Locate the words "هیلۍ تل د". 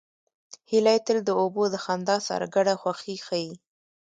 0.71-1.29